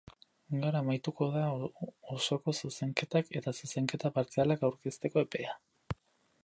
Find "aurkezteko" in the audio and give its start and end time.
4.71-5.27